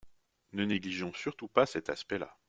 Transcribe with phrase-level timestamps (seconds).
[0.53, 2.35] Ne négligeons surtout pas cet aspect-là.